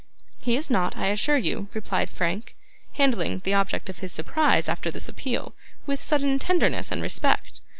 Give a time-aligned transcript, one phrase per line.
[0.39, 2.55] 'He is not, I assure you,' replied Frank,
[2.93, 5.53] handling the object of his surprise, after this appeal,
[5.85, 7.61] with sudden tenderness and respect.